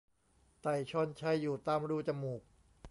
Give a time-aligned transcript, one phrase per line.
[0.61, 2.41] ไต่ชอนไชอยู่ตามรูจมูก